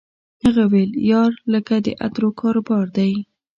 هغه 0.43 0.63
ویل 0.71 0.91
یار 1.11 1.31
لکه 1.53 1.75
د 1.85 1.87
عطرو 2.03 2.29
کاروبار 2.41 2.85
دی 2.97 3.11